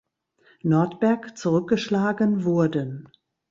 Nordberg 0.63 1.35
zurückgeschlagen 1.37 2.43
wurden. 2.43 3.07